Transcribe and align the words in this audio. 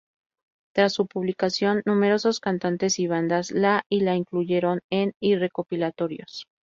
Tras 0.73 0.93
su 0.93 1.05
publicación, 1.05 1.83
numerosos 1.85 2.39
cantantes 2.39 2.97
y 2.97 3.05
bandas 3.05 3.51
la 3.51 3.83
y 3.87 3.99
la 3.99 4.15
incluyeron 4.15 4.79
en 4.89 5.13
y 5.19 5.35
recopilatorios. 5.35 6.47